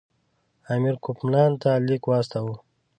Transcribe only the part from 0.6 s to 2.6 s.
امیر کوفمان ته لیک واستاوه.